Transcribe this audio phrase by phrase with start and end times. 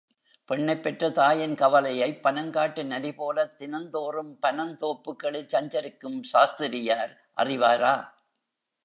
[0.49, 7.95] பெண்ணைப் பெற்ற தாயின் கவலையைப் பனங்காட்டு நரி போலத் தினந்தோறும் பனந்தோப்புகளில் சஞ்சரிக்கும் சாஸ்திரியார் அறிவாரா?